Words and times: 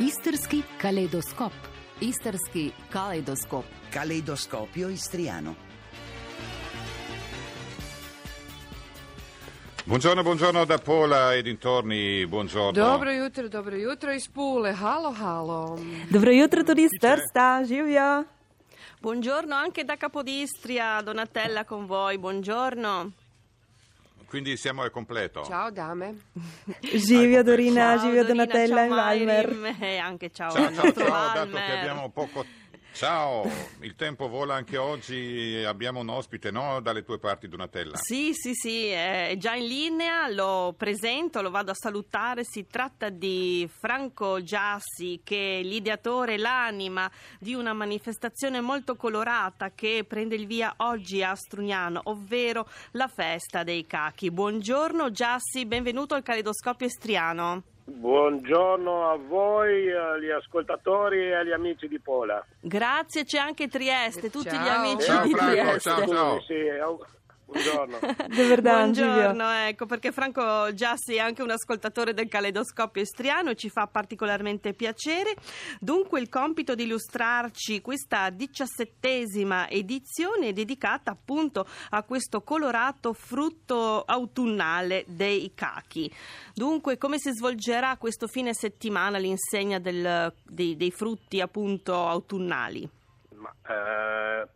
Istarski 0.00 0.62
kaleidoskop. 0.80 1.52
Istarski 2.00 2.72
kaleidoskop. 2.90 3.64
Caleidoscopio 3.92 4.88
istriano. 4.88 5.54
Buongiorno, 9.84 10.22
buongiorno 10.22 10.64
da 10.64 10.78
Pola 10.78 11.34
e 11.34 11.42
dintorni, 11.42 12.26
buongiorno. 12.26 12.70
Dobro 12.70 13.10
jutro, 13.10 13.48
dobro 13.48 13.74
jutro 13.74 14.12
iz 14.12 14.28
Pule. 14.28 14.72
Halo, 14.72 15.10
halo. 15.10 15.78
Dobro 16.10 16.30
jutro 16.30 16.62
tudi 16.62 16.82
iz 16.82 17.00
Trsta, 17.00 17.64
živijo. 17.64 18.24
Buongiorno 19.00 19.54
anche 19.56 19.84
da 19.84 19.96
Capodistria, 19.96 21.02
Donatella 21.02 21.64
con 21.64 21.86
voi, 21.86 22.18
buongiorno. 22.18 23.12
Quindi 24.28 24.58
siamo 24.58 24.82
al 24.82 24.90
completo. 24.90 25.42
Ciao 25.44 25.70
dame. 25.70 26.14
Živijo 26.80 27.42
Dorina, 27.42 27.96
Ciao 27.96 28.10
Dorina, 28.10 28.22
Donatella 28.24 28.76
ciao 28.76 28.84
in 28.84 28.90
Valmer. 28.90 29.76
E 29.80 29.96
anche 29.96 30.30
ciao, 30.30 30.50
Ciao, 30.50 30.70
ciao, 30.70 30.92
ciao, 30.92 31.32
dato 31.34 31.56
che 31.56 31.78
abbiamo 31.78 32.10
poco... 32.10 32.44
Ciao, 32.98 33.48
il 33.82 33.94
tempo 33.94 34.26
vola 34.26 34.56
anche 34.56 34.76
oggi, 34.76 35.62
abbiamo 35.64 36.00
un 36.00 36.08
ospite, 36.08 36.50
no? 36.50 36.80
Dalle 36.80 37.04
tue 37.04 37.20
parti, 37.20 37.46
Donatella. 37.46 37.96
Sì, 37.96 38.32
sì, 38.34 38.54
sì, 38.54 38.86
è 38.86 39.36
già 39.38 39.54
in 39.54 39.68
linea, 39.68 40.26
lo 40.26 40.74
presento, 40.76 41.40
lo 41.40 41.50
vado 41.50 41.70
a 41.70 41.74
salutare. 41.74 42.42
Si 42.42 42.66
tratta 42.66 43.08
di 43.08 43.70
Franco 43.72 44.42
Giassi, 44.42 45.20
che 45.22 45.60
è 45.60 45.62
l'ideatore, 45.62 46.38
l'anima 46.38 47.08
di 47.38 47.54
una 47.54 47.72
manifestazione 47.72 48.60
molto 48.60 48.96
colorata 48.96 49.70
che 49.70 50.04
prende 50.04 50.34
il 50.34 50.48
via 50.48 50.74
oggi 50.78 51.22
a 51.22 51.36
Strugnano, 51.36 52.00
ovvero 52.06 52.68
la 52.90 53.06
festa 53.06 53.62
dei 53.62 53.86
cachi. 53.86 54.32
Buongiorno 54.32 55.12
Giassi, 55.12 55.66
benvenuto 55.66 56.16
al 56.16 56.24
Caleidoscopio 56.24 56.88
Estriano. 56.88 57.62
Buongiorno 57.90 59.10
a 59.10 59.16
voi, 59.16 59.90
agli 59.90 60.30
ascoltatori 60.30 61.28
e 61.28 61.34
agli 61.34 61.52
amici 61.52 61.88
di 61.88 61.98
Pola. 61.98 62.44
Grazie, 62.60 63.24
c'è 63.24 63.38
anche 63.38 63.66
Trieste, 63.66 64.28
tutti 64.28 64.50
gli 64.54 64.64
Ciao. 64.64 64.78
amici 64.78 65.06
Ciao, 65.06 65.24
di 65.24 65.32
Franco, 65.32 65.52
Trieste. 65.52 65.80
ciao, 65.90 66.06
ciao. 66.06 66.40
Sì, 66.42 66.54
buongiorno. 67.48 67.98
Buongiorno, 68.60 69.50
ecco 69.66 69.86
perché 69.86 70.12
Franco 70.12 70.72
Giassi 70.74 71.14
è 71.14 71.18
anche 71.18 71.42
un 71.42 71.50
ascoltatore 71.50 72.12
del 72.12 72.28
Caleidoscopio 72.28 73.02
Estriano 73.02 73.50
e 73.50 73.56
ci 73.56 73.70
fa 73.70 73.86
particolarmente 73.86 74.74
piacere. 74.74 75.34
Dunque 75.80 76.20
il 76.20 76.28
compito 76.28 76.74
di 76.74 76.84
illustrarci 76.84 77.80
questa 77.80 78.30
diciassettesima 78.30 79.68
edizione 79.68 80.48
è 80.48 80.52
dedicata 80.52 81.10
appunto 81.10 81.66
a 81.90 82.02
questo 82.02 82.42
colorato 82.42 83.12
frutto 83.14 84.02
autunnale 84.02 85.04
dei 85.06 85.52
cachi. 85.54 86.12
Dunque 86.54 86.98
come 86.98 87.18
si 87.18 87.30
svolgerà 87.32 87.96
questo 87.96 88.26
fine 88.26 88.52
settimana 88.52 89.18
l'insegna 89.18 89.78
del- 89.78 90.32
dei, 90.44 90.76
dei 90.76 90.90
frutti 90.90 91.40
appunto 91.40 92.06
autunnali? 92.06 92.88
Ma, 93.34 93.54
eh, 93.68 94.48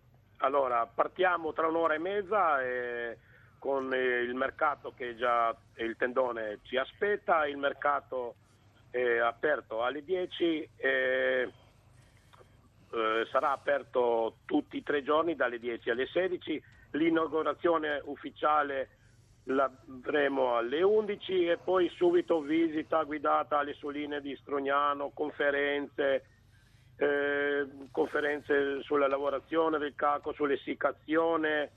allora, 0.42 0.86
partiamo 0.86 1.52
tra 1.52 1.68
un'ora 1.68 1.94
e 1.94 1.98
mezza 1.98 2.62
e 2.62 3.18
con 3.58 3.94
il 3.94 4.34
mercato 4.34 4.92
che 4.96 5.14
già 5.16 5.54
il 5.76 5.96
tendone 5.96 6.58
ci 6.64 6.76
aspetta, 6.76 7.46
il 7.46 7.56
mercato 7.56 8.34
è 8.90 9.18
aperto 9.18 9.82
alle 9.84 10.04
10 10.04 10.68
e 10.76 11.52
eh, 12.92 13.26
sarà 13.30 13.52
aperto 13.52 14.38
tutti 14.44 14.76
i 14.76 14.82
tre 14.82 15.02
giorni 15.02 15.36
dalle 15.36 15.60
10 15.60 15.90
alle 15.90 16.06
16, 16.06 16.62
l'inaugurazione 16.92 18.00
ufficiale 18.04 18.88
l'avremo 19.44 20.56
alle 20.56 20.82
11 20.82 21.46
e 21.46 21.56
poi 21.56 21.88
subito 21.90 22.40
visita 22.40 23.02
guidata 23.04 23.58
alle 23.58 23.74
soline 23.74 24.20
di 24.20 24.36
Strognano, 24.36 25.10
conferenze, 25.14 26.24
eh, 26.96 27.66
conferenze 27.90 28.82
sulla 28.82 29.08
lavorazione 29.08 29.78
del 29.78 29.94
caco, 29.94 30.33
sull'essiccazione, 30.33 31.70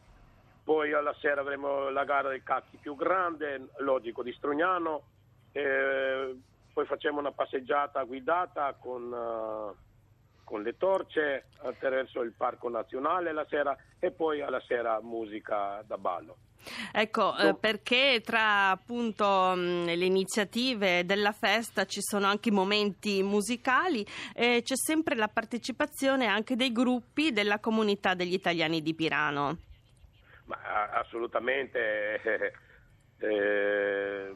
poi 0.63 0.93
alla 0.93 1.15
sera 1.19 1.41
avremo 1.41 1.89
la 1.89 2.03
gara 2.03 2.29
del 2.29 2.43
cacchi 2.43 2.77
più 2.77 2.95
grande, 2.95 3.69
logico, 3.77 4.23
di 4.23 4.33
Strognano, 4.33 5.03
eh, 5.51 6.35
poi 6.73 6.85
facciamo 6.85 7.19
una 7.19 7.31
passeggiata 7.31 8.03
guidata 8.03 8.73
con, 8.73 9.13
eh, 9.13 9.94
con 10.45 10.61
le 10.61 10.77
torce 10.77 11.47
attraverso 11.57 12.21
il 12.21 12.31
Parco 12.31 12.69
Nazionale 12.69 13.33
la 13.33 13.45
sera 13.49 13.75
e 13.99 14.11
poi 14.11 14.41
alla 14.41 14.61
sera 14.61 15.01
musica 15.01 15.83
da 15.85 15.97
ballo. 15.97 16.37
Ecco, 16.91 17.37
eh, 17.37 17.55
perché 17.55 18.21
tra 18.23 18.69
appunto 18.69 19.53
mh, 19.55 19.85
le 19.85 20.05
iniziative 20.05 21.05
della 21.05 21.31
festa 21.31 21.85
ci 21.85 22.01
sono 22.01 22.27
anche 22.27 22.49
i 22.49 22.53
momenti 22.53 23.21
musicali 23.21 24.05
e 24.33 24.61
c'è 24.63 24.75
sempre 24.75 25.15
la 25.15 25.27
partecipazione 25.27 26.25
anche 26.27 26.55
dei 26.55 26.71
gruppi 26.71 27.31
della 27.31 27.59
comunità 27.59 28.13
degli 28.13 28.33
italiani 28.33 28.81
di 28.81 28.95
Pirano. 28.95 29.57
Ma 30.45 30.89
assolutamente 30.91 32.21
eh, 32.23 32.53
eh, 33.19 34.33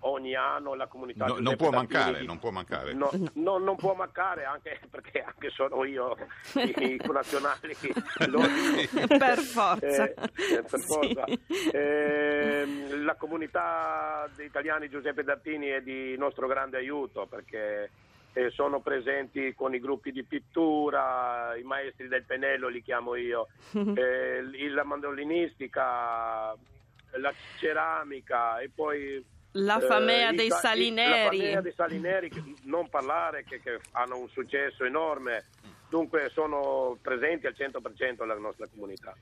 ogni 0.00 0.34
anno 0.34 0.74
la 0.74 0.86
comunità 0.86 1.26
No- 1.26 1.38
non 1.40 1.56
può 1.56 1.70
mancare, 1.70 2.20
di- 2.20 2.26
non 2.26 2.38
può 2.38 2.50
mancare. 2.50 2.92
No, 2.92 3.10
no, 3.34 3.58
non 3.58 3.76
può 3.76 3.94
mancare 3.94 4.44
anche 4.44 4.80
perché 4.90 5.22
anche 5.22 5.50
sono 5.50 5.84
io 5.84 6.16
i 6.54 6.96
connazionali 7.04 7.76
per 9.18 9.38
forza. 9.38 10.04
Eh, 10.04 10.14
eh, 10.54 10.62
per 10.62 10.78
Sì. 10.80 10.86
forza. 10.86 11.24
Ehm, 11.72 13.04
la 13.04 13.14
comunità 13.16 14.28
degli 14.34 14.46
italiani 14.46 14.88
Giuseppe 14.88 15.22
Dartini 15.24 15.66
è 15.68 15.80
di 15.82 16.16
nostro 16.16 16.46
grande 16.46 16.76
aiuto 16.76 17.26
perché 17.26 17.90
eh, 18.34 18.50
sono 18.50 18.80
presenti 18.80 19.54
con 19.54 19.74
i 19.74 19.80
gruppi 19.80 20.12
di 20.12 20.22
pittura, 20.22 21.56
i 21.56 21.62
maestri 21.62 22.08
del 22.08 22.24
pennello 22.24 22.68
li 22.68 22.82
chiamo 22.82 23.14
io, 23.16 23.48
eh, 23.74 24.38
il- 24.52 24.74
la 24.74 24.84
mandolinistica, 24.84 26.54
la 27.12 27.32
ceramica 27.58 28.58
e 28.60 28.70
poi 28.72 29.24
La 29.52 29.78
eh, 29.78 29.86
famea 29.86 30.30
i 30.30 30.36
dei 30.36 30.50
sa- 30.50 30.58
salineri. 30.58 31.36
La 31.38 31.44
famea 31.44 31.60
dei 31.60 31.72
salineri, 31.74 32.30
che 32.30 32.42
non 32.64 32.88
parlare, 32.88 33.44
che, 33.44 33.60
che 33.60 33.80
hanno 33.92 34.18
un 34.18 34.28
successo 34.28 34.84
enorme. 34.84 35.44
Dunque 35.88 36.28
sono 36.34 36.98
presenti 37.00 37.46
al 37.46 37.54
100% 37.56 38.26
la 38.26 38.34
nostra 38.34 38.66
comunità. 38.70 39.16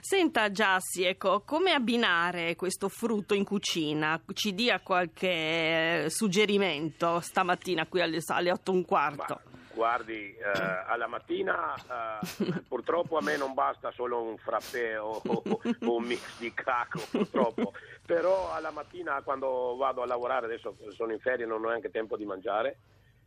Senta 0.00 0.52
Giassi, 0.52 1.02
ecco, 1.02 1.42
come 1.44 1.72
abbinare 1.72 2.54
questo 2.54 2.88
frutto 2.88 3.34
in 3.34 3.42
cucina? 3.42 4.22
Ci 4.32 4.54
dia 4.54 4.78
qualche 4.78 6.04
eh, 6.04 6.10
suggerimento 6.10 7.18
stamattina 7.18 7.86
qui 7.86 8.02
alle, 8.02 8.20
alle 8.28 8.52
8 8.52 8.70
e 8.70 8.74
un 8.74 8.84
quarto. 8.84 9.40
Guardi, 9.74 10.34
eh, 10.36 10.82
alla 10.86 11.06
mattina 11.06 11.74
eh, 11.74 12.62
purtroppo 12.68 13.16
a 13.18 13.22
me 13.22 13.36
non 13.36 13.54
basta 13.54 13.90
solo 13.92 14.22
un 14.22 14.36
frappè 14.36 15.00
o, 15.00 15.20
o- 15.24 15.42
o 15.44 15.94
un 15.96 16.04
mix 16.04 16.38
di 16.38 16.52
caco, 16.54 17.00
purtroppo. 17.10 17.72
Però 18.04 18.52
alla 18.52 18.70
mattina 18.70 19.20
quando 19.22 19.76
vado 19.76 20.02
a 20.02 20.06
lavorare, 20.06 20.46
adesso 20.46 20.76
sono 20.94 21.12
in 21.12 21.20
ferie, 21.20 21.46
non 21.46 21.64
ho 21.64 21.68
neanche 21.68 21.90
tempo 21.90 22.16
di 22.16 22.24
mangiare, 22.24 22.76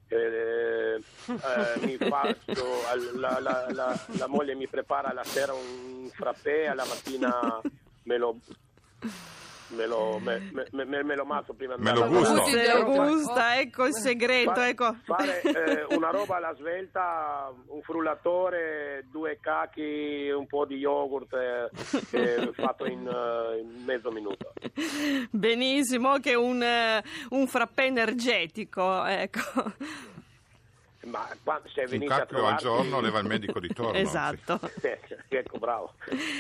eh, 0.08 0.96
eh, 0.98 1.80
mi 1.86 1.98
faccio, 1.98 2.64
la, 3.16 3.40
la- 3.40 3.66
la- 3.72 4.06
la 4.18 4.28
moglie 4.28 4.54
mi 4.56 4.68
prepara 4.68 5.12
la 5.14 5.24
sera 5.24 5.54
un 5.54 6.10
frappè, 6.14 6.66
alla 6.68 6.86
mattina 6.86 7.60
me 8.04 8.18
lo... 8.18 8.38
Me 9.68 9.88
lo, 9.88 10.20
me, 10.20 10.40
me- 10.72 10.86
me- 10.86 11.04
me 11.04 11.16
lo 11.16 11.26
mazzo 11.26 11.54
prima 11.54 11.76
di 11.76 11.82
Me 11.82 11.92
lo 11.94 12.08
gusto. 12.08 12.46
Se 12.46 12.72
lo 12.72 12.84
gusta, 12.86 13.60
ecco 13.60 13.86
il 13.88 13.94
segreto, 13.96 14.54
Fa- 14.54 14.68
ecco. 14.68 14.96
Fare 15.04 15.42
eh, 15.90 15.96
una 15.96 16.12
roba 16.12 16.36
alla 16.38 16.54
svelta, 16.56 17.52
un 17.68 17.82
frullatore, 17.82 19.06
due 19.12 19.40
cachi, 19.42 20.30
un 20.30 20.46
po' 20.46 20.66
di 20.66 20.76
yogurt 20.76 21.34
eh, 21.34 21.70
eh, 22.12 22.52
fatto 22.54 22.86
in, 22.86 23.08
eh, 23.08 23.60
in 23.60 23.84
mezzo 23.86 24.12
minuto. 24.12 24.54
Benissimo, 25.32 26.18
che 26.20 26.36
un, 26.36 26.62
eh, 26.62 27.04
un 27.30 27.48
frappè 27.48 27.86
energetico, 27.86 29.04
ecco. 29.06 29.40
Ma 31.06 31.28
se 31.66 31.82
Un 31.82 31.88
venite 31.90 32.14
a 32.14 32.18
cacchio 32.20 32.38
al 32.46 32.58
trovarci... 32.58 32.66
giorno 32.66 33.00
leva 33.02 33.20
il 33.20 33.28
medico 33.28 33.60
di 33.60 33.68
torno. 33.68 33.94
Esatto. 33.98 34.60
ecco, 35.30 35.58
bravo. 35.58 35.94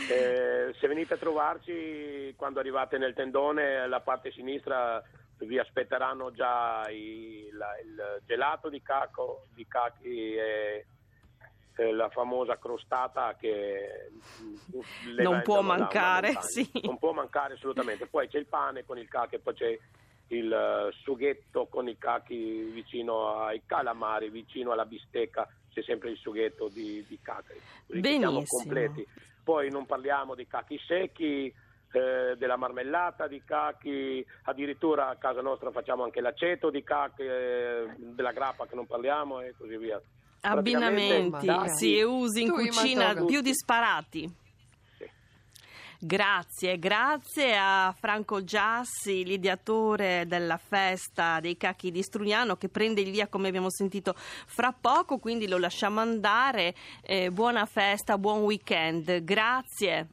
Eh, 0.09 0.73
se 0.79 0.87
venite 0.87 1.13
a 1.13 1.17
trovarci 1.17 2.33
quando 2.35 2.59
arrivate 2.59 2.97
nel 2.97 3.13
tendone, 3.13 3.77
alla 3.77 3.99
parte 4.01 4.31
sinistra 4.31 5.01
vi 5.39 5.59
aspetteranno 5.59 6.31
già 6.31 6.87
i- 6.89 7.49
la- 7.51 7.77
il 7.83 8.21
gelato 8.25 8.69
di 8.69 8.81
caco, 8.81 9.45
di 9.53 9.67
cachi 9.67 10.33
e 10.35 10.85
la 11.91 12.07
famosa 12.09 12.57
crostata 12.57 13.35
che 13.37 14.09
mm, 14.41 14.79
le 15.15 15.23
Non 15.23 15.41
può 15.41 15.61
mancare, 15.61 16.37
sì. 16.41 16.69
Non 16.83 16.97
può 16.97 17.11
mancare 17.11 17.55
assolutamente. 17.55 18.05
Poi 18.07 18.27
c'è 18.29 18.37
il 18.39 18.45
pane 18.47 18.85
con 18.85 18.97
il 18.97 19.09
caco 19.09 19.35
e 19.35 19.39
poi 19.39 19.53
c'è 19.53 19.77
il 20.27 20.51
eh, 20.51 20.91
sughetto 21.03 21.67
con 21.67 21.87
i 21.87 21.97
cachi 21.97 22.63
vicino 22.73 23.37
ai 23.39 23.61
calamari, 23.65 24.29
vicino 24.29 24.71
alla 24.71 24.85
bistecca, 24.85 25.47
c'è 25.71 25.83
sempre 25.83 26.09
il 26.11 26.17
sughetto 26.17 26.69
di, 26.69 27.05
di 27.07 27.19
cachi. 27.21 27.53
Benissimo. 27.87 28.43
completi. 28.47 29.05
Poi 29.43 29.69
non 29.69 29.85
parliamo 29.85 30.33
di 30.33 30.47
cachi 30.47 30.79
secchi, 30.87 31.53
eh, 31.91 32.35
della 32.37 32.57
marmellata 32.57 33.27
di 33.27 33.41
cachi, 33.45 34.25
addirittura 34.43 35.09
a 35.09 35.15
casa 35.15 35.41
nostra 35.41 35.71
facciamo 35.71 36.03
anche 36.03 36.21
l'aceto 36.21 36.69
di 36.69 36.83
cachi, 36.83 37.21
eh, 37.21 37.85
della 37.97 38.31
grappa 38.31 38.65
che 38.65 38.75
non 38.75 38.85
parliamo 38.85 39.41
e 39.41 39.53
così 39.57 39.77
via. 39.77 40.01
Abbinamenti, 40.41 41.49
sì, 41.75 41.97
e 41.97 42.03
usi 42.03 42.43
in 42.43 42.49
Tu, 42.49 42.55
cucina 42.55 43.13
più 43.25 43.41
disparati. 43.41 44.43
Grazie, 45.99 46.77
grazie 46.77 47.55
a 47.57 47.93
Franco 47.97 48.43
Giassi, 48.43 49.23
l'ideatore 49.23 50.25
della 50.27 50.57
festa 50.57 51.39
dei 51.39 51.55
cacchi 51.55 51.89
di 51.89 52.01
Strugnano 52.01 52.57
che 52.57 52.69
prende 52.69 53.01
il 53.01 53.11
via 53.11 53.27
come 53.27 53.47
abbiamo 53.47 53.69
sentito 53.69 54.13
fra 54.15 54.73
poco, 54.79 55.17
quindi 55.17 55.47
lo 55.47 55.57
lasciamo 55.57 56.01
andare. 56.01 56.73
Eh, 57.01 57.31
buona 57.31 57.65
festa, 57.65 58.17
buon 58.17 58.41
weekend, 58.41 59.23
grazie. 59.23 60.07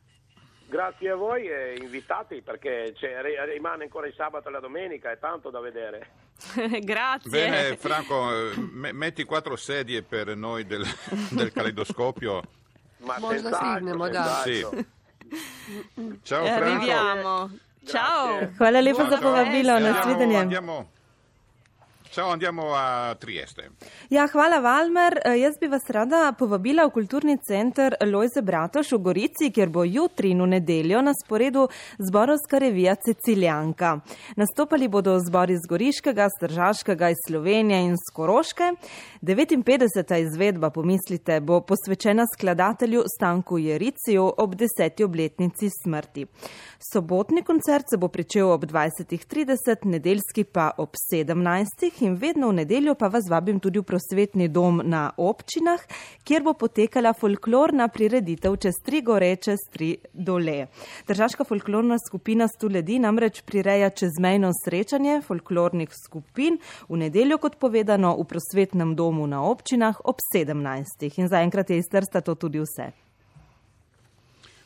Grazie 0.68 1.10
a 1.10 1.16
voi 1.16 1.48
e 1.48 1.76
invitati 1.78 2.40
perché 2.40 2.94
rimane 3.52 3.82
ancora 3.82 4.06
il 4.06 4.14
sabato 4.14 4.48
e 4.48 4.52
la 4.52 4.60
domenica, 4.60 5.10
è 5.10 5.18
tanto 5.18 5.50
da 5.50 5.60
vedere. 5.60 6.08
grazie. 6.80 7.30
Bene, 7.30 7.76
Franco, 7.76 8.50
me- 8.56 8.92
metti 8.92 9.24
quattro 9.24 9.56
sedie 9.56 10.02
per 10.02 10.34
noi 10.34 10.64
del, 10.64 10.82
del 11.30 11.52
caleidoscopio. 11.52 12.42
Ma 13.00 13.18
senz'altro, 13.18 14.04
senz'altro. 14.04 15.00
Ciao 16.22 16.44
Eh, 16.44 16.50
Franco. 16.56 16.64
Arriviamo. 16.74 17.50
Ciao. 17.86 18.26
Grazie. 18.38 18.54
Hvala 18.56 18.80
lepa 18.80 18.96
Ciao, 19.02 19.10
za 19.10 19.18
povabilo, 19.18 19.72
Andiamo- 19.72 19.96
nasvidenje. 19.96 20.36
Ciao, 22.12 22.28
andiamo 22.28 22.74
a 22.74 23.14
Trieste. 23.14 23.70
Ja, 24.08 24.26
hvala 24.26 24.58
Valmer. 24.60 25.20
Eh, 25.24 25.38
Jaz 25.38 25.54
bi 25.60 25.66
vas 25.66 25.88
rada 25.88 26.32
povabila 26.36 26.84
v 26.84 26.92
kulturni 26.92 27.38
center 27.40 27.94
Lojze 28.04 28.42
Bratoš 28.42 28.90
v 28.92 28.98
Gorici, 28.98 29.48
kjer 29.48 29.70
bo 29.72 29.80
jutri 29.84 30.34
in 30.36 30.42
v 30.44 30.46
nedeljo 30.46 31.00
na 31.00 31.14
sporedu 31.16 31.68
zborovska 31.96 32.58
revija 32.60 32.94
Cecilijanka. 33.00 34.00
Nastopali 34.36 34.88
bodo 34.88 35.16
zbori 35.24 35.56
z 35.56 35.64
Goriškega, 35.70 36.28
Stržaškega, 36.36 37.08
iz 37.16 37.22
Slovenije 37.26 37.80
in 37.80 37.96
z 37.96 38.12
Koroške. 38.12 38.74
59. 39.22 40.12
izvedba, 40.20 40.70
pomislite, 40.70 41.40
bo 41.40 41.60
posvečena 41.60 42.26
skladatelju 42.28 43.04
Stanku 43.16 43.58
Jericiju 43.58 44.34
ob 44.36 44.54
10. 44.54 45.04
obletnici 45.04 45.70
smrti. 45.82 46.26
Sobotni 46.92 47.42
koncert 47.42 47.84
se 47.90 47.96
bo 47.96 48.08
pričel 48.08 48.50
ob 48.50 48.64
20.30, 48.64 49.86
nedeljski 49.86 50.44
pa 50.44 50.70
ob 50.76 50.90
17. 51.12 52.01
in 52.02 52.14
vedno 52.14 52.48
v 52.48 52.54
nedeljo 52.62 52.94
pa 52.94 53.08
vas 53.08 53.28
vabim 53.30 53.60
tudi 53.60 53.78
v 53.78 53.86
prosvetni 53.86 54.48
dom 54.48 54.80
na 54.84 55.10
občinah, 55.16 55.80
kjer 56.24 56.42
bo 56.42 56.54
potekala 56.58 57.12
folklorna 57.14 57.88
prireditev 57.88 58.56
čez 58.56 58.80
tri 58.84 59.02
gore, 59.02 59.36
čez 59.36 59.62
tri 59.72 59.96
dole. 60.12 60.66
Držaška 61.08 61.44
folklorna 61.44 61.98
skupina 61.98 62.48
Stuledi 62.48 62.98
namreč 62.98 63.42
prireja 63.46 63.90
čezmejno 63.90 64.50
srečanje 64.64 65.20
folklornih 65.26 65.90
skupin 65.94 66.58
v 66.88 67.00
nedeljo, 67.04 67.38
kot 67.38 67.58
povedano, 67.58 68.16
v 68.18 68.26
prosvetnem 68.26 68.96
domu 68.96 69.26
na 69.26 69.44
občinah 69.46 70.00
ob 70.04 70.18
17. 70.34 71.08
In 71.18 71.28
zaenkrat 71.28 71.70
je 71.70 71.78
iz 71.78 71.88
Trsta 71.90 72.20
to 72.20 72.34
tudi 72.34 72.60
vse. 72.60 72.92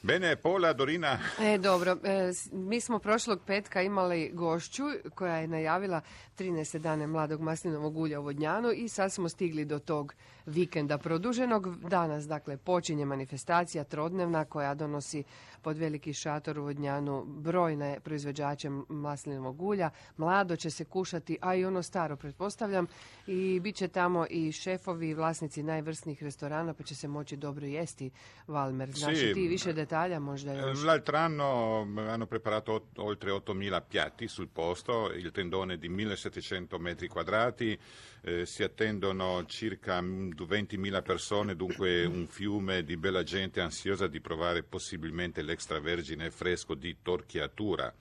Bene, 0.03 0.37
Pola, 0.37 0.73
Dorina. 0.73 1.19
E, 1.41 1.59
dobro, 1.59 1.97
e, 2.05 2.31
mi 2.53 2.81
smo 2.81 2.99
prošlog 2.99 3.41
petka 3.47 3.83
imali 3.83 4.31
gošću 4.35 4.83
koja 5.15 5.37
je 5.37 5.47
najavila 5.49 6.01
13 6.39 6.79
dane 6.79 7.07
mladog 7.07 7.41
maslinovog 7.41 7.97
ulja 7.97 8.21
u 8.21 8.23
Vodnjanu 8.23 8.73
i 8.73 8.89
sad 8.89 9.13
smo 9.13 9.29
stigli 9.29 9.65
do 9.65 9.79
tog 9.79 10.15
vikenda 10.47 10.99
produženog. 10.99 11.77
Danas, 11.89 12.25
dakle, 12.29 12.57
počinje 12.57 13.05
manifestacija 13.05 13.85
trodnevna 13.85 14.45
koja 14.45 14.75
donosi 14.75 15.25
pod 15.63 15.79
veliki 15.79 16.13
šator 16.13 16.59
u 16.59 16.63
Vodnjanu 16.63 17.25
brojne 17.27 18.01
proizvođače 18.01 18.71
maslinovog 18.89 19.63
ulja. 19.63 19.91
Mlado 20.17 20.57
će 20.57 20.71
se 20.71 20.85
kušati, 20.85 21.39
a 21.41 21.55
i 21.55 21.65
ono 21.65 21.83
staro, 21.83 22.17
pretpostavljam. 22.17 22.87
I 23.27 23.61
bit 23.61 23.77
će 23.77 23.89
tamo 23.89 24.27
i 24.31 24.53
šefovi 24.53 25.09
i 25.09 25.15
vlasnici 25.15 25.63
najvrsnijih 25.63 26.23
restorana, 26.23 26.75
pa 26.75 26.83
će 26.83 26.95
se 26.95 27.09
moći 27.09 27.37
dobro 27.37 27.67
jesti, 27.67 28.11
Valmer. 28.47 28.91
Znaš 28.91 29.17
Sì. 29.17 29.31
i 29.31 29.35
ti 29.35 29.49
više 29.49 29.73
detalja 29.87 30.19
možda 30.19 30.53
Eh, 30.53 30.59
još? 30.59 30.83
L'altro 30.83 31.17
anno 31.19 31.85
mm, 31.85 31.99
hanno 31.99 32.27
preparato 32.27 32.87
oltre 32.97 33.31
8.000 33.31 33.81
piatti 33.89 34.29
sul 34.29 34.49
posto, 34.49 35.13
il 35.13 35.31
tendone 35.33 35.77
di 35.79 35.89
1700 35.89 36.79
metri 36.79 37.09
quadrati, 37.09 37.79
eh, 38.23 38.45
si 38.47 38.63
attendono 38.63 39.45
circa 39.47 40.01
mm, 40.01 40.31
20.000 40.31 41.03
persone, 41.03 41.55
dunque 41.55 42.05
un 42.05 42.27
fiume 42.29 42.83
di 42.83 42.97
bella 42.97 43.23
gente 43.23 43.61
ansiosa 43.61 44.07
di 44.09 44.21
provare 44.21 44.63
possibilmente 44.63 45.43
l'extravergine 45.43 46.31
fresco 46.31 46.75
di 46.75 46.97
torchiatura. 47.03 47.93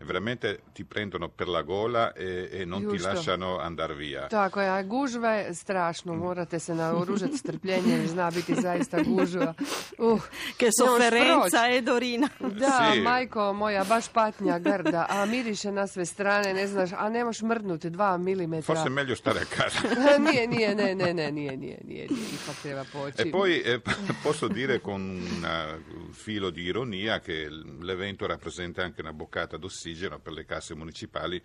Veramente 0.00 0.60
ti 0.72 0.84
prendono 0.84 1.28
per 1.28 1.48
la 1.48 1.62
gola 1.62 2.12
e, 2.12 2.48
e 2.52 2.64
non 2.64 2.80
ti 2.82 2.96
Giusto. 2.96 3.08
lasciano 3.08 3.58
andare 3.58 3.94
via. 3.94 4.26
Tako 4.26 4.60
je, 4.60 4.68
a 4.68 4.82
gužve 4.82 5.54
strašno, 5.54 6.14
morate 6.14 6.58
se 6.58 6.74
naoružati 6.74 7.36
strpljenje 7.42 7.96
jer 7.96 8.06
zna 8.06 8.30
biti 8.30 8.54
zaista 8.54 9.02
gužva. 9.02 9.54
Uh, 9.98 10.20
Che 10.56 10.68
ne 10.98 11.10
sofferenza, 11.28 11.58
proći. 11.58 11.76
eh, 11.76 11.82
Dorina? 11.82 12.28
Da, 12.40 12.92
Sì. 12.94 13.00
majko 13.00 13.52
moja, 13.52 13.84
baš 13.84 14.08
patnja 14.08 14.58
grda, 14.58 15.06
a 15.08 15.26
miriše 15.26 15.72
na 15.72 15.86
sve 15.86 16.06
strane, 16.06 16.54
ne 16.54 16.66
znaš, 16.66 16.90
a 16.92 17.08
ne 17.08 17.24
možeš 17.24 17.42
mrdnuti 17.42 17.90
dva 17.90 18.16
milimetra. 18.18 18.66
Forse 18.66 18.84
è 18.84 18.90
meglio 18.90 19.16
stare 19.16 19.40
a 19.40 19.44
casa. 19.46 19.78
nije, 20.20 20.46
nije, 20.48 20.74
ne, 20.74 20.94
ne, 20.94 21.14
ne, 21.14 21.32
nije, 21.32 21.56
nije, 21.56 21.56
nije, 21.56 21.78
nije, 21.84 22.04
ipak 22.34 22.56
treba 22.62 22.84
poći. 22.92 23.22
E 23.22 23.30
poi 23.30 23.62
eh, 23.64 23.78
posso 24.24 24.48
dire 24.48 24.78
con 24.80 25.00
un 25.00 25.44
eh, 25.44 25.78
filo 26.14 26.50
di 26.50 26.62
ironia 26.62 27.20
che 27.20 27.48
l'evento 27.82 28.26
rappresenta 28.26 28.82
anche 28.82 29.00
una 29.00 29.12
boccata 29.12 29.56
d'ossigeno 29.56 30.18
per 30.18 30.32
le 30.32 30.44
casse 30.44 30.74
municipali 30.74 31.40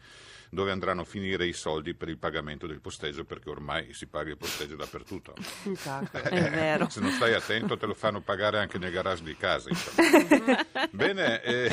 dove 0.53 0.71
andranno 0.71 1.01
a 1.01 1.05
finire 1.05 1.45
i 1.47 1.53
soldi 1.53 1.93
per 1.95 2.09
il 2.09 2.17
pagamento 2.17 2.67
del 2.67 2.79
posteggio 2.79 3.23
perché 3.25 3.49
ormai 3.49 3.93
si 3.93 4.05
paga 4.05 4.29
il 4.29 4.37
posteggio 4.37 4.75
dappertutto. 4.75 5.33
Tako 5.83 6.17
je. 6.17 6.29
È 6.29 6.49
vero. 6.51 6.89
Se 6.89 6.99
non 6.99 7.11
stai 7.11 7.33
attento 7.33 7.77
te 7.77 7.85
lo 7.85 7.93
fanno 7.93 8.21
pagare 8.21 8.59
anche 8.59 8.77
nel 8.77 8.91
garage 8.91 9.23
di 9.23 9.35
casa. 9.35 9.69
Bene, 10.91 11.41
eh, 11.41 11.71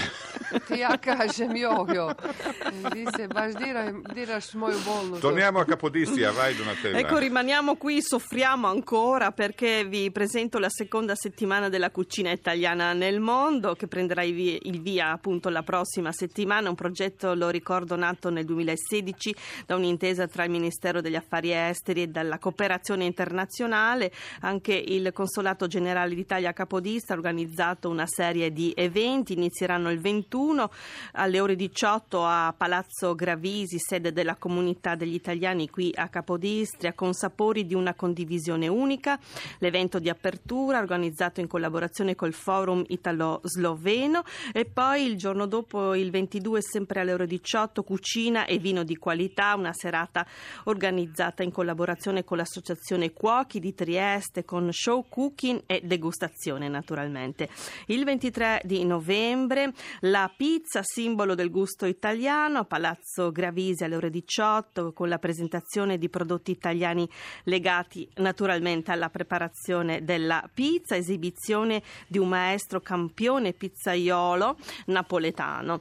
torniamo 5.18 5.60
a 5.60 5.64
Capodistria, 5.64 6.32
vai 6.32 6.54
Donatella. 6.54 6.98
Ecco, 6.98 7.18
rimaniamo 7.18 7.76
qui, 7.76 8.00
soffriamo 8.00 8.66
ancora 8.66 9.32
perché 9.32 9.84
vi 9.84 10.10
presento 10.10 10.58
la 10.58 10.70
seconda 10.70 11.14
settimana 11.14 11.68
della 11.68 11.90
cucina 11.90 12.30
italiana 12.30 12.92
nel 12.94 13.20
mondo 13.20 13.74
che 13.74 13.86
prenderà 13.86 14.22
il 14.22 14.34
via, 14.34 14.58
il 14.62 14.80
via 14.80 15.10
appunto 15.10 15.50
la 15.50 15.62
prossima 15.62 16.12
settimana. 16.12 16.68
Un 16.68 16.74
progetto, 16.74 17.34
lo 17.34 17.50
ricordo, 17.50 17.96
nato 17.96 18.30
nel 18.30 18.46
2016 18.70 19.34
da 19.66 19.74
un'intesa 19.74 20.26
tra 20.26 20.44
il 20.44 20.50
Ministero 20.50 21.00
degli 21.00 21.16
Affari 21.16 21.52
Esteri 21.52 22.02
e 22.02 22.06
dalla 22.08 22.38
cooperazione 22.38 23.04
internazionale. 23.04 24.12
Anche 24.40 24.74
il 24.74 25.12
Consolato 25.12 25.66
Generale 25.66 26.14
d'Italia 26.14 26.50
a 26.50 26.52
Capodistria 26.52 27.16
ha 27.16 27.18
organizzato 27.18 27.88
una 27.88 28.06
serie 28.06 28.52
di 28.52 28.72
eventi. 28.76 29.32
Inizieranno 29.32 29.90
il 29.90 30.00
21 30.00 30.70
alle 31.12 31.40
ore 31.40 31.56
18 31.56 32.24
a 32.24 32.54
Palazzo 32.56 33.14
Gravisi, 33.14 33.78
sede 33.78 34.12
della 34.12 34.36
comunità 34.36 34.94
degli 34.94 35.14
italiani 35.14 35.68
qui 35.68 35.92
a 35.94 36.08
Capodistria, 36.08 36.92
con 36.92 37.12
sapori 37.12 37.66
di 37.66 37.74
una 37.74 37.94
condivisione 37.94 38.68
unica. 38.68 39.18
L'evento 39.58 39.98
di 39.98 40.08
apertura 40.08 40.78
organizzato 40.78 41.40
in 41.40 41.46
collaborazione 41.46 42.14
col 42.14 42.32
Forum 42.32 42.84
Italo-Sloveno 42.86 44.22
e 44.52 44.64
poi 44.64 45.04
il 45.04 45.16
giorno 45.16 45.46
dopo, 45.46 45.94
il 45.94 46.10
22, 46.10 46.62
sempre 46.62 47.00
alle 47.00 47.12
ore 47.12 47.26
18, 47.26 47.82
cucina 47.82 48.44
e 48.44 48.58
vino 48.60 48.84
di 48.84 48.96
qualità, 48.96 49.54
una 49.54 49.72
serata 49.72 50.26
organizzata 50.64 51.42
in 51.42 51.50
collaborazione 51.50 52.24
con 52.24 52.36
l'Associazione 52.36 53.12
Cuochi 53.12 53.58
di 53.58 53.74
Trieste, 53.74 54.44
con 54.44 54.72
show 54.72 55.06
cooking 55.08 55.62
e 55.66 55.80
degustazione 55.82 56.68
naturalmente. 56.68 57.48
Il 57.86 58.04
23 58.04 58.62
di 58.64 58.84
novembre 58.84 59.72
la 60.00 60.32
pizza, 60.34 60.82
simbolo 60.82 61.34
del 61.34 61.50
gusto 61.50 61.86
italiano, 61.86 62.60
a 62.60 62.64
Palazzo 62.64 63.32
Gravisi 63.32 63.84
alle 63.84 63.96
ore 63.96 64.10
18 64.10 64.92
con 64.92 65.08
la 65.08 65.18
presentazione 65.18 65.98
di 65.98 66.08
prodotti 66.08 66.50
italiani 66.50 67.08
legati 67.44 68.08
naturalmente 68.16 68.92
alla 68.92 69.10
preparazione 69.10 70.04
della 70.04 70.48
pizza, 70.52 70.96
esibizione 70.96 71.82
di 72.06 72.18
un 72.18 72.28
maestro 72.28 72.80
campione 72.80 73.52
pizzaiolo 73.52 74.56
napoletano. 74.86 75.80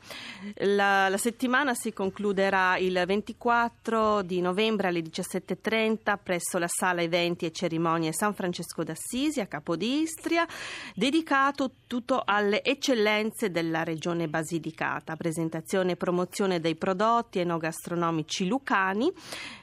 La, 0.57 1.09
la 1.09 1.17
settimana 1.17 1.73
si 1.73 1.93
concluderà 1.93 2.58
sarà 2.59 2.77
il 2.77 3.01
24 3.05 4.21
di 4.21 4.41
novembre 4.41 4.89
alle 4.89 4.99
17.30 4.99 6.17
presso 6.21 6.57
la 6.57 6.67
sala 6.67 7.01
eventi 7.01 7.45
e 7.45 7.51
cerimonie 7.51 8.11
San 8.11 8.33
Francesco 8.33 8.83
d'Assisi 8.83 9.39
a 9.39 9.45
Capodistria, 9.45 10.45
dedicato 10.93 11.71
tutto 11.87 12.21
alle 12.23 12.61
eccellenze 12.61 13.49
della 13.49 13.83
regione 13.83 14.27
Basilicata, 14.27 15.15
presentazione 15.15 15.93
e 15.93 15.95
promozione 15.95 16.59
dei 16.59 16.75
prodotti 16.75 17.39
enogastronomici 17.39 18.45
lucani 18.45 19.11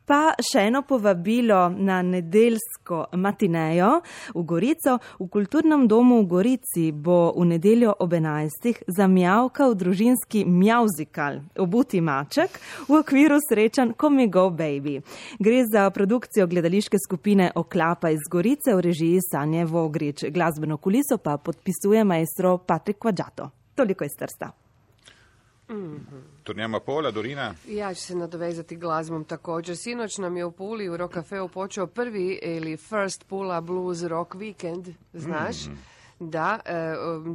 Pa 0.08 0.32
še 0.40 0.62
eno 0.70 0.80
povabilo 0.88 1.66
na 1.68 1.98
nedeljsko 2.02 3.10
matinejo 3.20 3.90
v 4.32 4.42
Gorico. 4.48 4.94
V 5.20 5.26
kulturnem 5.28 5.84
domu 5.88 6.22
v 6.22 6.28
Gorici 6.30 6.84
bo 6.96 7.34
v 7.36 7.44
nedeljo 7.50 7.92
ob 8.00 8.14
11. 8.16 8.86
zamjavkal 8.88 9.74
družinski 9.76 10.46
mjavzikal 10.48 11.42
Obuti 11.60 12.00
maček 12.00 12.56
v 12.88 12.96
okviru 13.02 13.36
srečan 13.44 13.92
Come 14.00 14.30
Go 14.32 14.48
Baby. 14.48 14.96
Gre 15.38 15.66
za 15.68 15.90
produkcijo 15.90 16.46
gledališke 16.46 16.96
skupine 16.96 17.50
Oklapa 17.54 18.08
iz 18.08 18.24
Gorice 18.30 18.72
v 18.78 18.86
režiji 18.88 19.20
Sanje 19.28 19.66
Vogrič. 19.68 20.24
Glasbeno 20.32 20.80
kuliso 20.80 21.18
pa 21.20 21.36
podpisuje 21.36 22.04
maestro 22.04 22.56
Patrik 22.58 22.96
Kvadžato. 22.96 23.50
Toliko 23.76 24.08
iz 24.08 24.16
Trsta. 24.16 24.67
Mm-hmm. 25.70 26.22
Torniamo 26.42 26.76
a 26.76 26.80
Pola, 26.80 27.10
Dorina. 27.10 27.54
Ja 27.68 27.94
ću 27.94 28.00
se 28.00 28.14
nadovezati 28.14 28.76
glazbom 28.76 29.24
također. 29.24 29.76
Sinoć 29.76 30.18
nam 30.18 30.36
je 30.36 30.44
u 30.44 30.52
Puli 30.52 30.88
u 30.88 30.96
Rock 30.96 31.14
Cafeu 31.14 31.48
počeo 31.48 31.86
prvi 31.86 32.38
ili 32.42 32.76
First 32.76 33.24
Pula 33.28 33.60
Blues 33.60 34.02
Rock 34.02 34.34
Weekend, 34.34 34.92
znaš? 35.12 35.66
Mm. 35.66 35.97
Da, 36.20 36.60
e, 36.64 36.72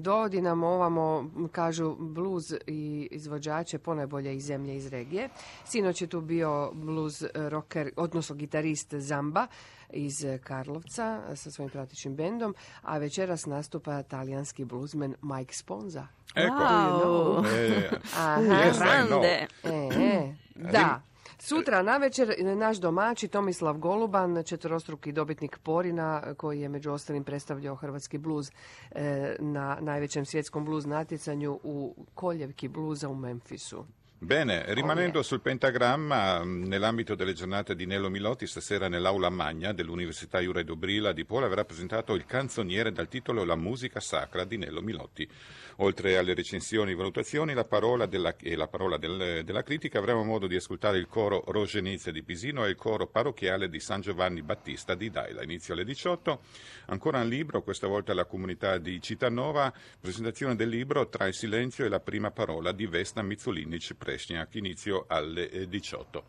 dovodi 0.01 0.41
nam 0.41 0.63
ovamo, 0.63 1.31
kažu, 1.51 1.95
blues 1.99 2.51
i 2.67 3.07
izvođače 3.11 3.79
ponajbolje 3.79 4.35
iz 4.35 4.45
zemlje 4.45 4.75
iz 4.75 4.87
regije. 4.87 5.29
Sinoć 5.65 6.01
je 6.01 6.07
tu 6.07 6.21
bio 6.21 6.71
blues 6.73 7.23
rocker, 7.33 7.91
odnosno 7.95 8.35
gitarist 8.35 8.93
Zamba 8.93 9.47
iz 9.89 10.25
Karlovca 10.43 11.35
sa 11.35 11.51
svojim 11.51 11.69
pratičnim 11.69 12.15
bendom, 12.15 12.55
a 12.81 12.97
večeras 12.97 13.45
nastupa 13.45 14.03
talijanski 14.03 14.65
bluesman 14.65 15.15
Mike 15.21 15.53
Sponza. 15.53 16.07
Ecco. 16.35 16.53
Wow. 16.53 17.45
Eh, 17.45 17.89
Aha. 18.17 18.41
yes, 18.41 18.81
I 18.81 19.07
know. 19.07 19.21
Grande. 19.21 19.47
E, 19.63 21.12
Sutra 21.45 21.81
navečer 21.81 22.35
naš 22.39 22.77
domaći 22.77 23.27
Tomislav 23.27 23.77
Goluban, 23.77 24.43
četvorostruki 24.43 25.11
dobitnik 25.11 25.57
Porina, 25.63 26.33
koji 26.37 26.61
je 26.61 26.69
među 26.69 26.91
ostalim 26.91 27.23
predstavljao 27.23 27.75
hrvatski 27.75 28.17
bluz 28.17 28.51
na 29.39 29.77
najvećem 29.81 30.25
svjetskom 30.25 30.65
bluz 30.65 30.85
natjecanju 30.85 31.59
u 31.63 31.95
Koljevki 32.13 32.67
bluza 32.67 33.09
u 33.09 33.15
Memphisu. 33.15 33.85
Bene, 34.19 34.65
rimanendo 34.67 35.23
sul 35.23 35.39
pentagramma, 35.39 36.43
nell'ambito 36.45 37.15
delle 37.15 37.33
giornate 37.33 37.75
di 37.75 37.85
Nello 37.85 38.09
Milotti, 38.09 38.47
stasera 38.47 38.87
nell'aula 38.87 39.29
magna 39.29 39.73
dell'Università 39.73 40.41
Iure 40.41 40.63
Dobrila 40.63 41.11
di 41.11 41.25
Pola 41.25 41.49
verrà 41.49 41.65
presentato 41.65 42.13
il 42.13 42.25
canzoniere 42.25 42.93
dal 42.93 43.09
titolo 43.09 43.43
La 43.43 43.55
musica 43.55 43.99
sacra 43.99 44.45
di 44.45 44.57
Nello 44.57 44.81
Milotti. 44.81 45.29
Oltre 45.77 46.17
alle 46.17 46.33
recensioni 46.33 46.91
e 46.91 46.95
valutazioni 46.95 47.53
la 47.53 47.65
parola 47.65 48.05
della, 48.05 48.35
e 48.37 48.55
la 48.55 48.67
parola 48.67 48.97
del- 48.97 49.43
della 49.43 49.63
critica 49.63 49.99
avremo 49.99 50.23
modo 50.23 50.47
di 50.47 50.55
ascoltare 50.55 50.97
il 50.97 51.07
coro 51.07 51.43
Rogenizia 51.47 52.11
di 52.11 52.23
Pisino 52.23 52.65
e 52.65 52.69
il 52.69 52.75
coro 52.75 53.07
parrocchiale 53.07 53.69
di 53.69 53.79
San 53.79 54.01
Giovanni 54.01 54.41
Battista 54.41 54.95
di 54.95 55.09
Daila. 55.09 55.43
Inizio 55.43 55.73
alle 55.73 55.85
18. 55.85 56.41
Ancora 56.87 57.21
un 57.21 57.27
libro, 57.27 57.63
questa 57.63 57.87
volta 57.87 58.11
alla 58.11 58.25
comunità 58.25 58.77
di 58.77 59.01
Citanova, 59.01 59.73
presentazione 59.99 60.55
del 60.55 60.69
libro 60.69 61.09
Tra 61.09 61.27
il 61.27 61.33
silenzio 61.33 61.85
e 61.85 61.89
la 61.89 61.99
prima 61.99 62.31
parola 62.31 62.71
di 62.71 62.85
Vesna 62.85 63.21
Mizzolinic 63.21 63.95
Presniak, 63.95 64.55
inizio 64.55 65.05
alle 65.07 65.49
eh, 65.49 65.67
18. 65.67 66.25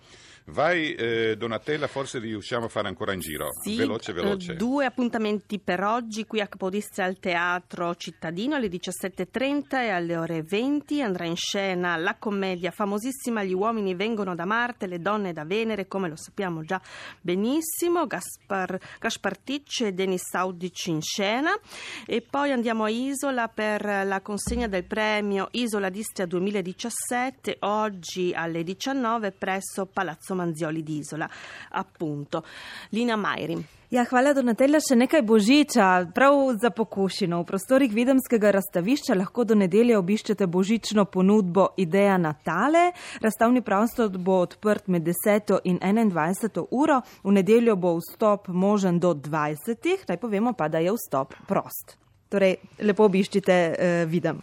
Vai 0.49 0.93
eh, 0.93 1.37
Donatella, 1.39 1.87
forse 1.87 2.19
riusciamo 2.19 2.67
a 2.67 2.69
fare 2.69 2.87
ancora 2.87 3.15
in 3.15 3.21
giro. 3.21 3.49
Sì, 3.63 3.77
veloce, 3.77 4.13
veloce. 4.13 4.53
eh, 4.53 4.57
due 4.57 4.85
appuntamenti 4.85 5.59
per 5.59 5.83
oggi 5.83 6.27
qui 6.27 6.41
a 6.43 6.47
Capodistria 6.47 7.07
al 7.07 7.19
Teatro 7.19 7.95
Cittadino 7.95 8.55
alle 8.55 8.69
17.30 8.69 9.63
e 9.71 9.89
alle 9.89 10.17
ore 10.19 10.43
20 10.43 11.01
andrà 11.01 11.25
in 11.25 11.37
scena 11.37 11.97
la 11.97 12.17
commedia 12.17 12.71
famosissima 12.71 13.43
Gli 13.43 13.55
uomini 13.55 13.95
vengono 13.95 14.35
da 14.35 14.45
Marte, 14.45 14.87
le 14.87 15.01
donne 15.01 15.33
da 15.33 15.47
Venere, 15.47 15.89
come 15.89 16.11
lo 16.11 16.17
sappiamo 16.17 16.63
già 16.63 16.79
benissimo, 17.23 18.07
Gaspar, 18.07 18.79
Gaspar 19.01 19.39
Ticci 19.39 19.87
e 19.87 19.93
Denis 19.93 20.29
Saudic 20.29 20.87
in 20.89 21.01
scena 21.01 21.59
e 22.05 22.21
poi 22.21 22.53
andiamo 22.53 22.85
a 22.85 22.91
Isola 22.91 23.49
per 23.49 23.83
la 23.83 24.21
consegna 24.21 24.69
del 24.69 24.85
premio 24.85 25.49
Isola 25.53 25.89
d'Istria 25.89 26.27
2017 26.27 27.57
oggi 27.61 28.33
alle 28.35 28.63
19 28.63 29.33
presso 29.33 29.87
Palazzo 29.87 30.34
Manzioli 30.35 30.83
di 30.83 30.99
Isola 30.99 31.29
appunto 31.71 32.45
Lina 32.93 33.17
Majri 33.17 33.57
Ja, 33.95 34.03
hvala 34.11 34.33
Donatella, 34.35 34.81
še 34.83 34.97
nekaj 34.99 35.21
božiča, 35.23 35.85
prav 36.17 36.35
za 36.59 36.73
pokušino. 36.75 37.37
V 37.43 37.47
prostorih 37.47 37.93
Videmskega 37.95 38.51
razstavišča 38.57 39.15
lahko 39.15 39.45
do 39.47 39.55
nedelje 39.55 39.95
obiščete 39.99 40.49
božično 40.51 41.05
ponudbo 41.05 41.69
Ideja 41.79 42.17
Natale. 42.19 42.89
Razstavni 43.23 43.63
prostor 43.63 44.09
bo 44.19 44.41
odprt 44.43 44.89
med 44.91 45.07
10. 45.07 45.61
in 45.71 45.79
21. 45.79 46.65
uro. 46.75 47.01
V 47.23 47.37
nedeljo 47.39 47.77
bo 47.77 47.95
vstop 48.01 48.49
možen 48.49 48.99
do 48.99 49.15
20. 49.15 50.09
Naj 50.09 50.19
povemo 50.19 50.57
pa, 50.59 50.67
da 50.69 50.83
je 50.83 50.91
vstop 50.97 51.39
prost. 51.47 51.95
Torej, 52.35 52.57
lepo 52.83 53.07
obiščite 53.07 53.61
uh, 53.71 54.11
Videm. 54.11 54.43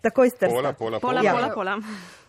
Takoj 0.00 0.30
ste. 0.30 0.48
Pola, 0.48 0.72
pola, 0.72 1.00
Pola, 1.04 1.20
Ja. 1.20 1.34
pola, 1.36 1.52
pola 1.52 2.25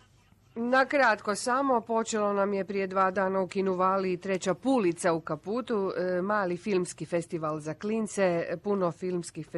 Na 0.60 0.86
kratko 0.86 1.34
samo, 1.34 1.80
počelo 1.80 2.32
nam 2.32 2.52
je 2.52 2.64
prije 2.64 2.86
dva 2.86 3.10
dana 3.10 3.40
u 3.40 3.48
Kinuvali 3.48 4.16
treća 4.16 4.54
pulica 4.54 5.12
u 5.12 5.20
Kaputu, 5.20 5.92
e, 5.96 6.22
mali 6.22 6.56
filmski 6.56 7.06
festival 7.06 7.60
za 7.60 7.74
klince, 7.74 8.46
puno, 8.62 8.92
filmskih, 8.92 9.48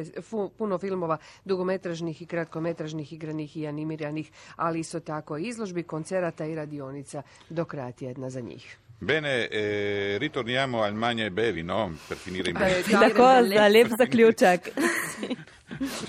puno 0.57 0.77
filmova 0.77 1.17
dugometražnih 1.45 2.21
i 2.21 2.25
kratkometražnih 2.25 3.13
igranih 3.13 3.57
i 3.57 3.67
animiranih, 3.67 4.31
ali 4.55 4.79
isto 4.79 4.99
tako 4.99 5.37
i 5.37 5.43
izložbi, 5.43 5.83
koncerata 5.83 6.45
i 6.45 6.55
radionica 6.55 7.21
do 7.49 7.65
kraja 7.65 7.91
tjedna 7.91 8.29
za 8.29 8.41
njih. 8.41 8.77
Bene, 8.99 9.47
eh, 9.51 10.17
ritorniamo 10.19 10.81
al 10.81 10.93
Magna 10.93 11.23
e 11.23 11.29
Bevi, 11.29 11.63
no? 11.63 11.91
Per 12.09 12.17
finire 12.17 12.49
in 12.49 12.57
Eh, 12.57 12.83
Tako, 12.91 13.47
za 13.55 13.67
lep 13.67 13.87
zaključek. 13.97 14.61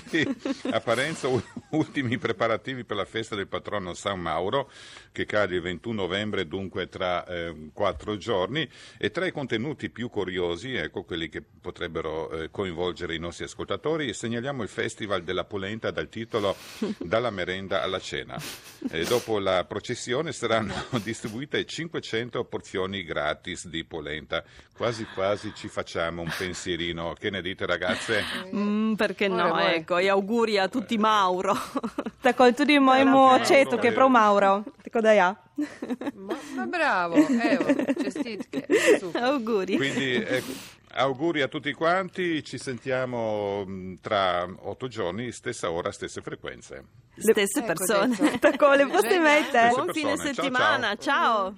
Sì, 0.05 0.27
a 0.71 0.79
Parenzo 0.79 1.41
ultimi 1.69 2.17
preparativi 2.17 2.83
per 2.83 2.97
la 2.97 3.05
festa 3.05 3.35
del 3.35 3.47
patrono 3.47 3.93
San 3.93 4.19
Mauro, 4.19 4.69
che 5.11 5.25
cade 5.25 5.55
il 5.55 5.61
21 5.61 6.01
novembre, 6.01 6.47
dunque 6.47 6.87
tra 6.89 7.25
eh, 7.25 7.69
quattro 7.73 8.17
giorni, 8.17 8.67
e 8.97 9.11
tra 9.11 9.25
i 9.25 9.31
contenuti 9.31 9.89
più 9.89 10.09
curiosi, 10.09 10.73
ecco 10.75 11.03
quelli 11.03 11.29
che 11.29 11.41
potrebbero 11.41 12.29
eh, 12.31 12.49
coinvolgere 12.51 13.15
i 13.15 13.19
nostri 13.19 13.45
ascoltatori, 13.45 14.13
segnaliamo 14.13 14.63
il 14.63 14.69
Festival 14.69 15.23
della 15.23 15.45
Polenta 15.45 15.91
dal 15.91 16.09
titolo 16.09 16.55
Dalla 16.97 17.29
merenda 17.29 17.81
alla 17.81 17.99
cena. 17.99 18.37
E 18.91 19.03
dopo 19.05 19.39
la 19.39 19.65
processione 19.65 20.31
saranno 20.31 20.73
distribuite 21.03 21.65
500 21.65 22.43
porzioni 22.45 23.03
gratis 23.03 23.67
di 23.67 23.83
polenta. 23.83 24.43
Quasi 24.75 25.05
quasi 25.13 25.53
ci 25.55 25.67
facciamo 25.67 26.21
un 26.21 26.31
pensierino. 26.35 27.13
Che 27.13 27.29
ne 27.29 27.41
dite 27.41 27.65
ragazze? 27.65 28.23
Mm, 28.53 28.93
perché 28.93 29.27
no, 29.27 29.52
Voi. 29.53 29.75
ecco, 29.75 29.97
e 29.97 30.09
auguri 30.09 30.57
a 30.59 30.67
tutti 30.67 30.97
Mauro. 30.97 31.53
Tako 32.21 32.51
tudi 32.51 32.79
mojemu 32.79 33.17
očetu, 33.17 33.77
ki 33.77 33.87
je 33.87 33.93
prav 33.93 34.09
Mauro. 34.09 34.63
Tako 34.83 35.01
da 35.01 35.11
ja. 35.11 35.35
Ma, 36.55 36.65
bravo, 36.65 37.15
evo, 37.15 37.65
čestitke. 38.03 38.65
Super. 38.99 39.23
auguri. 39.23 39.75
Quindi 39.77 40.15
ecco, 40.15 40.51
auguri 40.95 41.41
a 41.41 41.47
tutti 41.47 41.73
quanti, 41.73 42.43
ci 42.43 42.57
sentiamo 42.57 43.63
mh, 43.65 43.99
tra 44.01 44.47
otto 44.63 44.87
giorni, 44.87 45.31
stessa 45.31 45.69
ora, 45.71 45.91
stesse 45.91 46.21
frequenze. 46.21 46.83
Stesse 47.17 47.59
Ecco, 47.59 47.67
persone. 47.67 48.15
detto. 48.19 48.39
Tako, 48.39 48.73
lepo 48.73 48.99
se 49.01 49.13
imejte. 49.15 49.57
Stesse 49.59 49.75
Buon 49.75 49.93
fine 49.93 50.09
persone. 50.15 50.33
Ciao, 50.33 50.43
settimana, 50.43 50.95
ciao. 50.97 51.53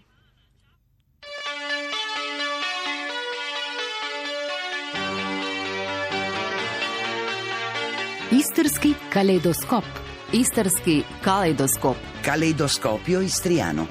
Istrski 8.35 8.95
kaleidoskop. 9.13 9.83
Istarski 10.33 11.05
kaleidoskop. 11.23 11.97
Caleidoscopio 12.25 13.21
istriano. 13.21 13.87